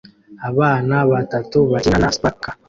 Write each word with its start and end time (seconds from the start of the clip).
Abana 0.49 0.95
batatu 1.11 1.57
bakina 1.71 1.97
na 2.03 2.09
sparkler 2.15 2.55